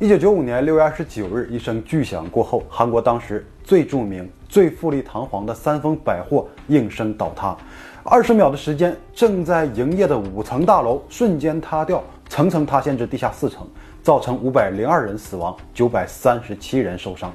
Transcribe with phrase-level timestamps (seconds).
[0.00, 7.56] 一九九五年六月二十九日，一声巨响过后，韩国当时最著名、最富丽堂皇的三丰百货应声倒塌。
[8.04, 13.66] 二十秒的时间，正在营业的五层大楼瞬间塌掉，层层塌陷至地下四层，
[14.00, 17.32] 造成五百零二人死亡，九百三十七人受伤。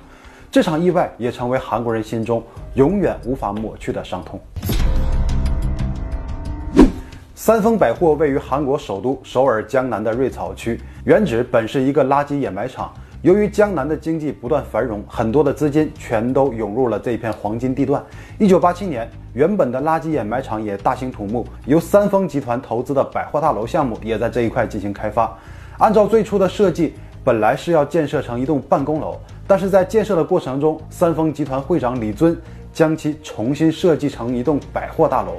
[0.50, 2.42] 这场意外也成为韩国人心中
[2.76, 4.40] 永远无法抹去的伤痛。
[7.46, 12.90] 三丰百货位于韩国首都首尔江南的瑞草区，原址本是一个垃圾掩埋场。
[13.22, 18.02] 由于江南的经济不断繁荣，很多的资金全都涌入了这一片黄金地段。
[18.40, 25.38] 一九八七年，原本的垃圾掩埋场也大兴土木，由三丰集团投资的百货大楼项目也在这一块进行开发。
[25.80, 26.94] 按照最初的设计，
[27.26, 32.40] 本来是要建设成一栋办公楼，但是在建设的过程中，三丰集团会长李尊
[32.72, 35.34] 将其重新设计成一栋百货大楼。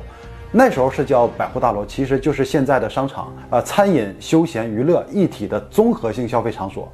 [0.57, 6.89] 那时候是叫百货大楼，其实就是现在的商场啊，餐饮、休闲、娱乐一体的综合性消费场所。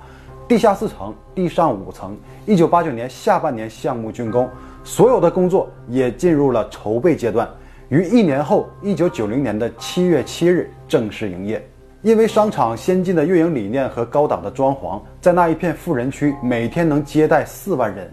[0.49, 2.17] 地下四层，地上五层。
[2.47, 4.49] 一九八九年下半年项目竣工，
[4.83, 7.47] 所有的工作也进入了筹备阶段。
[7.91, 11.63] 于一年后，一九九零年的七月七日正式营业。
[12.01, 18.11] 因为商场先进的运营理念和高档的装潢，在那一片富人区，每天能接待四万人。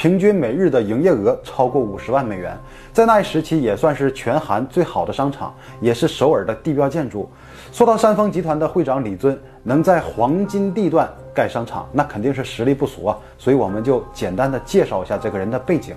[0.00, 2.56] 平均每日的营业额超过五十万美元，
[2.90, 7.28] 在那一时期也算是全韩最好的商场，也是首尔的地标建筑。
[7.70, 13.18] 说到山峰集团的会长李尊能在黄金地段盖商场，那肯定是实力不俗啊。
[13.36, 15.94] 所以我们就简单的介绍一下这个人的背景。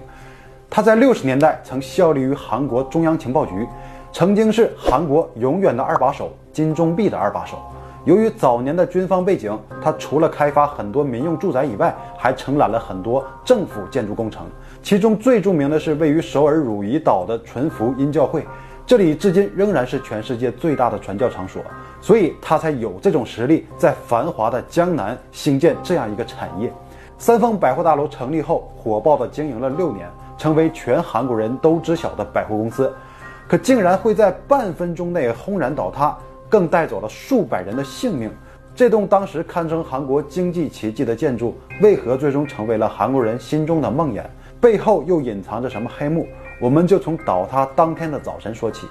[0.70, 3.66] 他在六十年代曾效力于韩国中央情报局，
[4.12, 7.58] 曾经是韩国永远的二把手金钟弼的二把手。
[8.06, 14.46] 由于早年的军方背景，他除了开发很多民用住宅以外，还承揽了很多政府建筑工程。
[14.82, 18.46] 其中最著名的是位于首尔汝矣岛的纯福音教会，
[18.86, 21.64] 这里至今仍然是全世界最大的传教场所，
[22.02, 26.70] 所以他才有这种实力在繁华的江南兴建这样一个产业。
[27.18, 32.94] 三丰百货大楼成立后，火爆的经营了六年，成为全韩国人都知晓的百货公司，
[33.48, 36.18] 可竟然会在半分钟内轰然倒塌。
[36.54, 38.30] 更带走了数百人的性命。
[38.76, 44.22] 这栋当时堪称韩国经济奇迹的建筑，为何最终成为了韩国人心中的梦魇？
[44.62, 46.28] 背后又隐藏着什么黑幕？
[46.62, 48.86] 我们就从倒塌当天的早晨说起。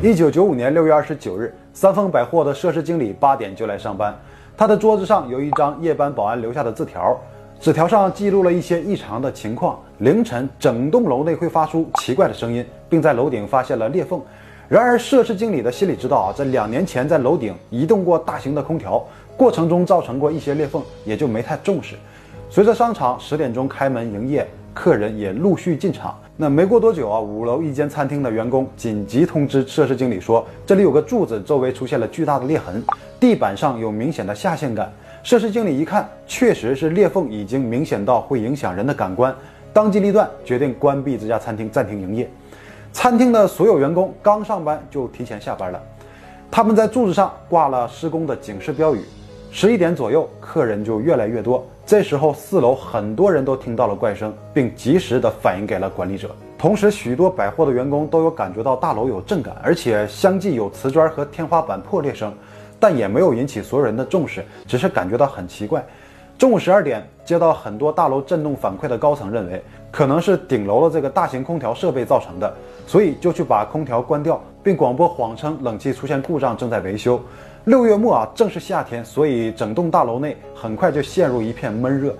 [0.00, 4.16] 一九九五年六月二十九日，三丰百货的设施经理八点就来上班，
[4.56, 7.18] 他的桌子上有一张夜班保安留下的字条，
[7.58, 14.22] 纸条上记录了一些异常的情况：凌晨整栋楼内会发出奇怪的声音，并在楼顶发现了裂缝。
[14.68, 19.00] 然而，设施经理的心里知道啊，在两年前在楼顶移动过大型的空调，
[19.36, 21.94] 过程中造成过一些裂缝，也就没太重视。
[22.50, 24.44] 随着商场十点钟开门营业，
[24.74, 26.18] 客人也陆续进场。
[26.36, 32.82] 那没过多久啊，五楼一间餐厅的员工紧急通知设施经理说，这里有个柱子周围出现了巨大的裂痕，
[33.20, 34.92] 地板上有明显的下陷感。
[35.22, 39.32] 设施经理一看，确实是裂缝已经明显到会影响人的感官，
[39.72, 42.28] 当机立断决定关闭这家餐厅，暂停营业。
[42.96, 45.78] 餐厅的所有员工刚上班就提前下班了，
[46.50, 49.02] 他们在柱子上挂了施工的警示标语。
[49.50, 51.62] 十一点左右，客人就越来越多。
[51.84, 56.34] 这时候，四楼很多人都听到了怪声，并及时的反映给了管理者。
[56.56, 62.32] 同时，许多百货的员工都有感觉到大楼有震感，而且相继有瓷砖和天花板破裂声，
[62.80, 65.84] 但也没有引起所有人的重视，只是感觉到很奇怪。
[66.38, 72.54] 中午十二点，接到很多大楼震动反馈的高层认为，可能是顶楼的这个大型空调设备造成的，
[72.86, 77.18] 所以就去把空调关掉，并广播谎称冷气出现故障，正在维修。
[77.64, 82.14] 六月末啊，正是夏天，所以整栋大楼内很快就陷入一片闷热。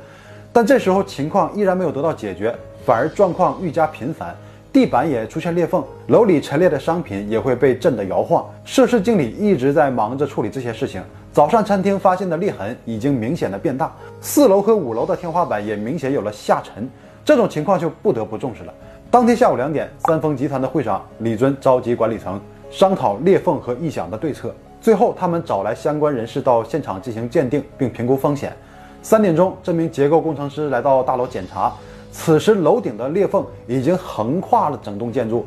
[0.51, 2.55] 但这时候情况依然没有得到解决，
[2.87, 4.35] 反而状况愈加频繁，
[4.73, 8.47] 地板也出现裂缝，楼里陈列的商品也会被震得摇晃。
[8.65, 11.03] 设施经理一直在忙着处理这些事情。
[11.37, 16.89] 早上餐厅发现的裂痕已经明显的变大，四楼和五楼的天花板也明显有了下沉，
[17.27, 18.73] 这种情况就不得不重视了。
[19.11, 24.51] 当天下午两点，三丰集团的会长李尊召集管理层商讨裂缝和异响的对策。
[24.81, 28.57] 最后，他们找来相关人士到现场进行鉴定并评估风险。
[29.03, 31.71] 三点钟，这名结构工程师来到大楼检查，
[32.11, 35.45] 此时楼顶的裂缝已经横跨了整栋建筑。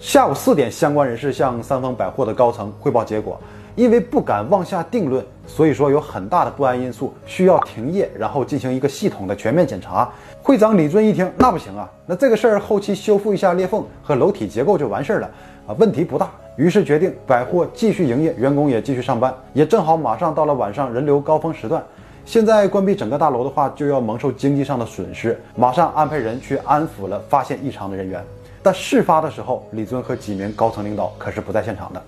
[0.00, 3.38] 下午四点，相关人士向三丰百货的高层汇报结果。
[3.76, 10.10] 因为不敢妄下定论，所以说有很大的不安因素，需要停业，然后进行一个系统的全面检查。
[10.42, 15.30] 会长李尊一听，那不行啊，那这个事儿后期修复一下裂缝和楼体结构就完事儿了
[15.68, 16.30] 啊，问题不大。
[16.56, 21.84] 于是决定百货继续营业，员工也继续上班，也正好马上到了晚上人流高峰时段。
[22.24, 28.24] 现在关闭整个大楼的话，就要蒙受经济上的损失，马上安排人去安抚了发现异常的人员。
[28.62, 32.02] 但事发的时候，李尊和几名高层领导可是不在现场的。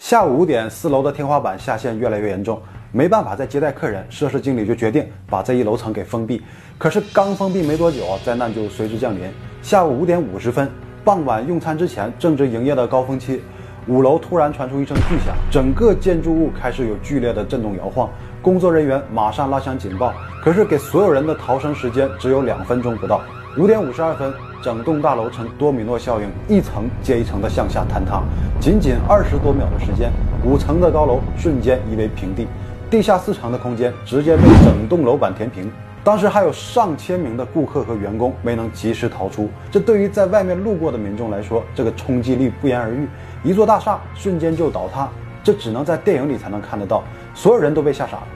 [0.00, 2.58] 下午五点，四楼的天花板下陷越来越严重，
[2.90, 6.42] 没办法再接待客人，设施经理就决定把这一楼层给封闭。
[6.78, 9.30] 可是刚封闭没多久啊，灾难就随之降临。
[9.60, 10.70] 下午五点五十分，
[11.04, 13.42] 傍晚用餐之前正值营业的高峰期，
[13.88, 18.08] 五楼突然传出一声巨响，整个建筑物开始有剧烈的震动摇晃。
[18.40, 23.20] 工作人员马上拉响警报，可是给所有人的逃生时间只有两分钟不到。
[23.58, 24.32] 五点五十二分，
[24.62, 28.22] 整栋大楼呈多米诺效应，一层接一层的向下坍塌。
[28.60, 30.12] 仅仅二十多秒的时间，
[30.44, 32.46] 五层的高楼瞬间夷为平地。
[32.90, 35.70] 地下四层的空间直接被整栋楼板填平，
[36.04, 39.48] 当时还有上千名的顾客和员工没能及时逃出。
[39.70, 43.08] 这对于在外面路过的民众来说，这个冲击力不言而喻。
[43.42, 45.08] 一座大厦瞬间就倒塌，
[45.42, 47.02] 这只能在电影里才能看得到。
[47.32, 48.26] 所有人都被吓傻了。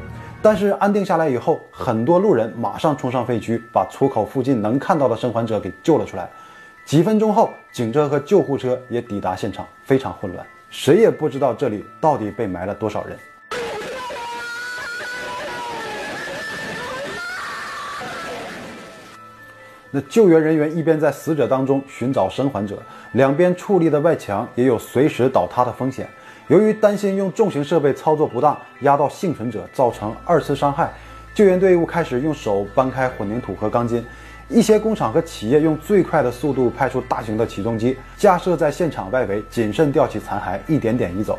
[0.45, 6.29] 但是安定下来以后，很多路人马上冲上废墟，把出口附近能看到的生还者给救了出来。
[6.85, 13.19] 几分钟后，警车和救护车也抵达现场，非常混乱，谁也不知道这里到底被埋了多少人。
[19.91, 22.77] 那救援人员一边在死者当中寻找生还者，
[23.13, 26.07] 两边矗立的外墙也有随时倒塌的风险。
[26.49, 30.93] 由于担心用重型设备操作不当压到幸存者造成二次伤害，
[31.35, 34.05] 救援队伍开始用手搬开混凝土和钢筋。
[34.51, 41.39] 一些工厂和企业用最快的速度派出大型的起重机架设在现场外围，谨慎吊起残骸，一点点移走。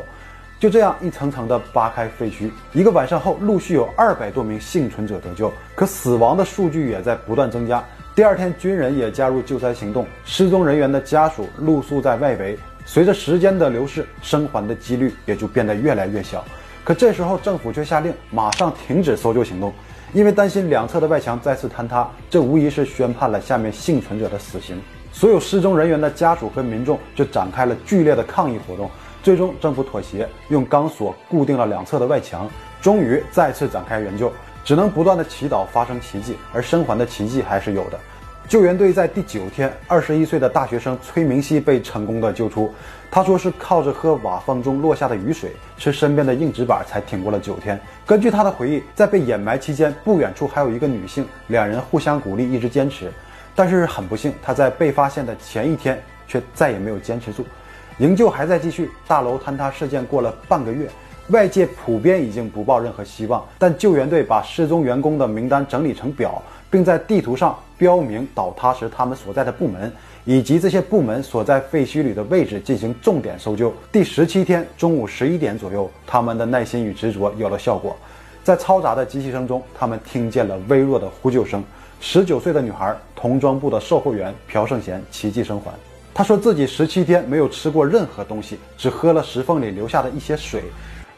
[0.58, 2.50] 就这样一层层的扒开废墟。
[2.72, 7.84] 一个晚上后，陆续有二百多名幸存者得救，可死亡的数据也在不断增加。
[8.16, 12.58] 第二天，军人也加入救灾行动，失踪人员的家属露宿在外围。
[12.86, 16.42] 随着时间的流逝，生还的几率也就变得越来越小。
[16.84, 19.74] 可这时候，政府却下令马上停止搜救行动，
[20.12, 24.80] 因为担心两侧的外墙再次坍塌，这无疑是宣判了下面幸存者的死刑。
[25.12, 28.88] 所有失踪人员的家属和民众就展开了剧烈的抗议活动。
[29.20, 32.48] 最终，政府妥协，用钢索固定了两侧的外墙，
[32.80, 34.32] 终于再次展开援救。
[34.64, 37.98] 只能不断的祈祷发生奇迹，而生还的奇迹还是有的。
[38.48, 42.72] 救援队在第九天，二十一岁的大学生崔明熙被成功的救出。
[43.10, 47.80] 他说是靠着喝瓦房中落下的雨水，吃身边的硬纸板才挺过了九天。
[48.06, 53.12] 根据他的回忆，在被掩埋期间，不远处还有一个女性，两人互相鼓励，一直坚持。
[53.52, 57.44] 但是很不幸，他在被发现的前一天却再也没有坚持住。
[57.98, 60.88] 营救还在继续，大楼坍塌事件过了半个月。
[61.28, 66.40] 外界普遍已经不抱任何希望，但救援队把失踪员工的名单整理成表，
[66.70, 69.92] 并在地图上标明倒塌时他们所在的部门
[70.24, 73.74] 以及这些部门所在废墟里的位置，进行重点搜救。
[73.90, 77.96] 第十七天中午十一点左右，他们的耐心与执着有了效果，
[78.44, 81.62] 在嘈杂的机器声中，他们听见了微弱的呼救声。
[81.98, 85.72] 十九岁的女孩，童装部的售货员朴胜贤奇迹生还。
[86.14, 90.62] 他说自己十七天没有吃过任何东西，只喝了石缝里留下的一些水。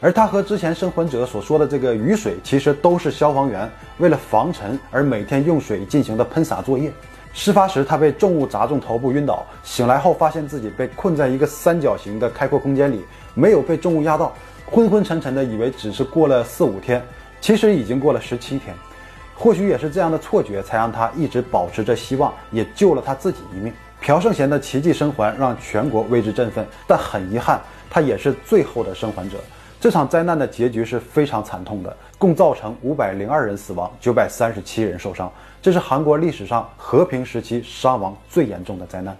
[0.01, 6.89] 而他和之前生还者所说的这个雨水，其实都是消防员为了防尘而每天用水进行的喷洒作业。
[7.33, 14.33] 事发时，他被重物砸中头部晕倒，醒来后发现自己被困在一个三角形的开阔空间里，没有被重物压到，
[14.65, 17.03] 昏昏沉沉的以为只是过了四五天，
[17.41, 18.73] 其实已经过了十七天。
[19.35, 23.73] 或许也是这样的错觉，才让他一直保持着希望，也救了他自己一命。
[24.01, 29.37] 朴胜贤的奇迹生还让全国为之振奋，但很遗憾，他也是最后的生还者。
[29.81, 35.31] 这场灾难的结局是非常惨痛的，共造成五百零二人死亡，九百三十七人受伤。
[35.61, 39.17] 这是韩国历史上和平时期伤亡最严重的灾难。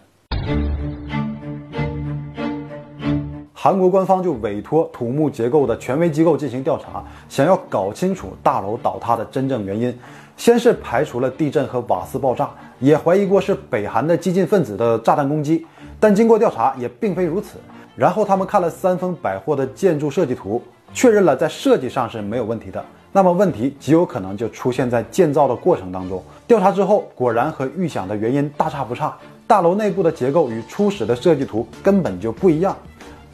[3.53, 9.97] 韩国官方就委托土木结构的权威机构进行调查，想要搞清楚大楼倒塌的真正原因。
[10.35, 15.65] 先是排除了地震和瓦斯爆炸，也怀疑过是北韩的激进分子的炸弹攻击，
[16.01, 17.57] 但经过调查也并非如此。
[17.99, 20.63] 然后他们看了三丰百货的建筑设计图，
[20.93, 22.81] 确认了在设计上是没有问题的。
[23.11, 26.23] 那么问题极有可能就出现在建造的过程当中。
[26.47, 29.13] 调查之后，果然和预想的原因大差不差。
[29.45, 32.73] 大楼内部的结构与初始的设计图根本就不一样，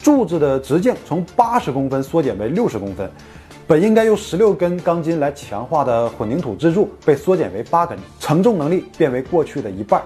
[0.00, 3.08] 柱子的直径从八十公分缩减为六十公分，
[3.68, 10.02] 本应该用十六根钢筋来强化的混凝土支柱被缩减为八根，承重能力变为过去的一半。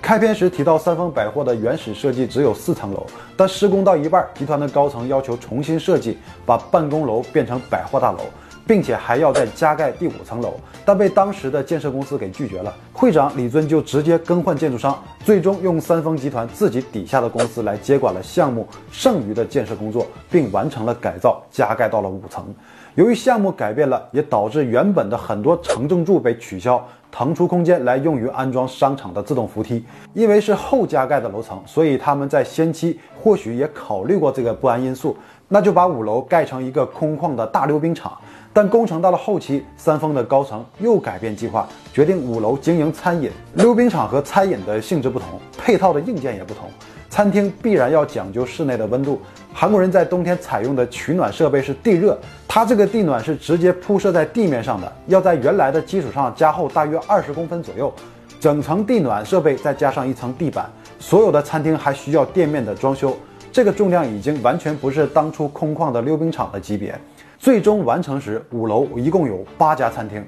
[0.00, 8.20] 开篇时提到三丰百货的原始设计只有四层楼，但施工到一半，集团的高层要求重新设计，把办公楼变成百货大楼，
[8.66, 12.74] 并且还要再加盖第五层楼，但被当时的建设公司给拒绝了。
[12.92, 22.54] 会长李尊就直接更换建筑商，最终用三丰集团自己底下的公司来接管了项目剩余的建设工作，并完成了改造，加盖到了五层。
[22.94, 26.82] 由于项目改变了，也导致原本的很多承重柱被取消。
[27.10, 29.84] 腾出空间来用于安装商场的自动扶梯，
[30.14, 35.14] 因为是后加盖的楼层，所以他们在先期或许也考虑过这个不安因素，
[35.48, 38.16] 那就把五楼盖成一个空旷的大溜冰场。
[38.54, 43.30] 但工程到了后期，三丰的高层又改变计划，决定五楼经营餐饮。
[43.54, 46.68] 溜冰场和餐饮的性质不同，配套的硬件也不同。
[47.12, 49.20] 餐厅必然要讲究室内的温度。
[49.52, 57.92] 韩国人在冬天采用的取暖设备是地热，它这个地暖是直接铺设在地面上的，要在原来的基础上加厚大约二十公分左右，
[58.40, 60.70] 整层地暖设备再加上一层地板。
[60.98, 63.14] 所有的餐厅还需要店面的装修，
[63.52, 66.98] 这个重量已经完全不是当初空旷的溜冰场的级别。
[67.38, 70.24] 最终完成时，五楼一共有八家餐厅。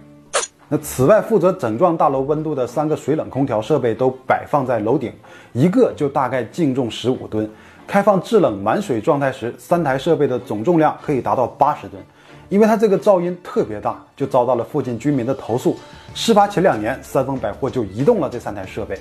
[0.69, 5.13] 那此外，负责整幢大楼温度的三个水冷空调设备都摆放在楼顶，
[5.53, 7.49] 一个就大概净重十五吨。
[7.87, 12.03] 开放制冷满水状态时，三台设备的总重量可以达到八十吨。
[12.49, 15.77] 因为它这个噪音特别大，就遭到了附近居民的投诉。
[16.15, 18.99] 事发前两年，三丰百货就移动了这三台设备。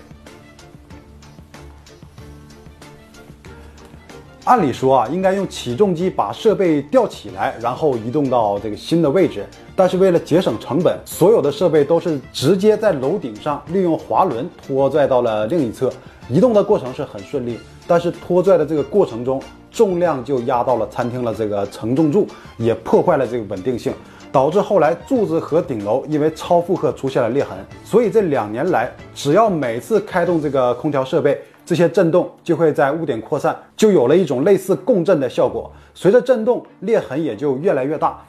[4.46, 9.46] 按理说啊，应该用起重机把设备吊起来，然后移动到这个新的位置。
[9.74, 15.90] 但是为了节省成本，所有的设备都是直接在楼顶上利用滑轮拖拽到了另一侧。
[16.28, 17.58] 移动的过程是很顺利，
[17.88, 23.94] 但是拖拽的这个过程中，重量就压到了餐厅的这个承重柱，也破坏了这个稳定性，
[24.30, 27.58] 导致后来柱子和顶楼因为超负荷出现了裂痕。
[27.86, 35.72] 所以这两年来，只要每次开动这个空调设备，这些震动就会在屋顶扩散，就有了一种类似共振的效果。
[35.94, 38.20] 随着震动，裂痕也就越来越大，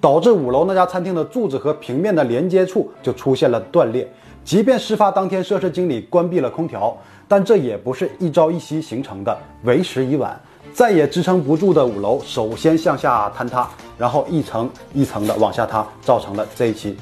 [0.00, 4.08] 导致五楼那家餐厅的柱子和平面的连接处就出现了断裂。
[4.42, 6.94] 即便事发当天设施经理关闭了空调，
[7.26, 10.38] 但这也不是一朝一夕形成的，为时已晚，
[10.72, 16.96] 再也支撑不住的五楼首先向下坍塌，然后一层一层的往下塌，造成了这一起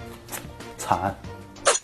[0.77, 1.32] 惨案。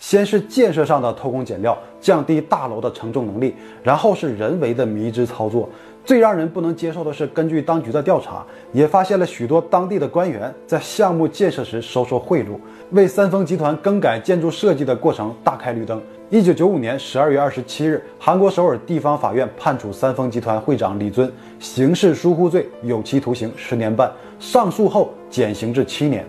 [0.09, 5.69] 先是建设上的偷工减料，降低大楼的承重能力，然后是人为的迷之操作。
[6.03, 12.57] 最让人不能接受的是，根据当局的调查，也发现了许多当地的官员在项目建设时收受贿赂，
[12.89, 16.01] 为三丰集团更改建筑设计的过程大开绿灯。
[16.31, 26.25] 一九九五年十二月二十七日，韩国首尔地方法院判处三丰集团会长李尊刑事疏忽罪有期徒刑十年半，上诉后减刑至七年。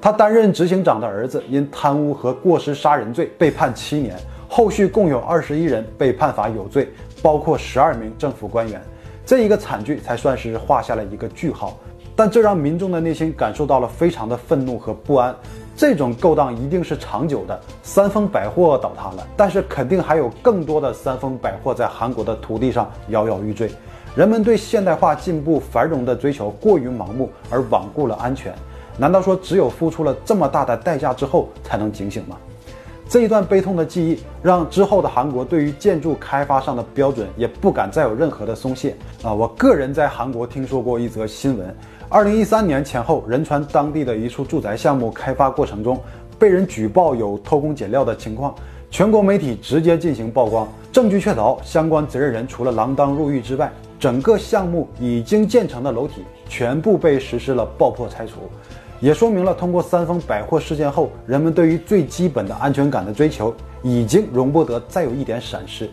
[0.00, 4.16] 他担任执行长的儿子因贪污和过失杀人罪被判七年，
[4.48, 6.88] 后续共有二十一人被判罚有罪，
[7.20, 8.80] 包括十二名政府官员。
[9.26, 11.76] 这一个惨剧才算是画下了一个句号，
[12.14, 15.34] 但这让民众的内心感受到了非常的愤怒和不安。
[15.76, 17.60] 这种勾当一定是长久的。
[17.82, 23.70] 三丰百货倒塌了，但是肯定还有更多的三丰百货在韩国的土地上摇摇欲坠。
[24.14, 28.54] 人们对现代化进步繁荣的追求过于盲目，而罔顾了安全。
[28.98, 32.36] 难道说只有付出了这么大的代价之后才能警醒吗？
[33.08, 39.32] 这一段悲痛的记忆让之后的韩国对于建筑开发上的标准也不敢再有任何的松懈啊！
[39.32, 41.74] 我个人在韩国听说过一则新闻：
[42.10, 45.98] 二零一三年前后，仁川当地的一处住宅项目开发过程中
[46.38, 48.54] 被人举报有偷工减料的情况，
[48.90, 58.34] 全国媒体直接进行曝光，证据确凿，相关责任人除了锒铛入狱之外，整个项目已经建成的楼体全部被实施了爆破拆除。
[59.00, 65.88] 也说明了，通过三丰百货事件后，人们对于最基本的安全感的追求已经容不得再有一点闪失。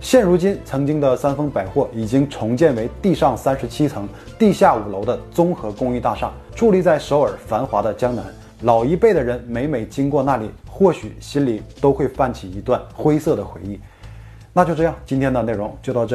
[0.00, 4.08] 现如今，曾经的三丰百货已经重建为地上三十七层、
[4.38, 8.24] 地下五楼的综合公寓大厦，矗立在首尔繁华的江南。
[8.62, 13.78] 老一辈的人每每经过那里，或许心里都会泛起一段灰色的回忆。
[14.54, 16.14] 那就这样，今天的内容就到这里。